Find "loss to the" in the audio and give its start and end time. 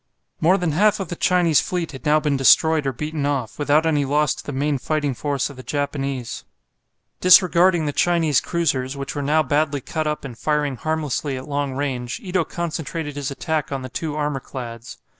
4.03-4.51